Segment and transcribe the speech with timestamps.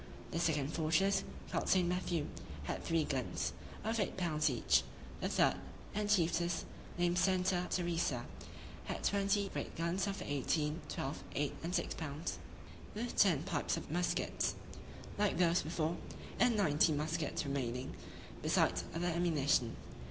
[0.31, 1.87] The second fortress, called St.
[1.87, 2.25] Matthew,
[2.63, 3.53] had three guns,
[3.83, 4.81] of eight pounds each.
[5.19, 5.57] The third,
[5.93, 6.65] and chiefest,
[6.97, 8.25] named Santa Teresa,
[8.85, 12.39] had twenty great guns, of eighteen, twelve, eight, and six pounds;
[12.95, 14.55] with ten pipes of muskets,
[15.19, 15.97] like those before,
[16.39, 17.93] and ninety muskets remaining,
[18.41, 19.75] besides other ammunition.